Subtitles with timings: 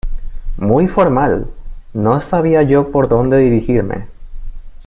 [0.57, 1.45] ¡Muy formal!
[1.93, 4.07] no sabía yo por dónde dirigirme.